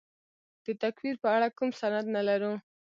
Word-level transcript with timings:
د 0.65 0.67
تکفیر 0.83 1.15
په 1.23 1.27
اړه 1.35 1.47
کوم 1.57 1.69
سند 1.79 2.05
نه 2.15 2.21
لرو. 2.29 2.53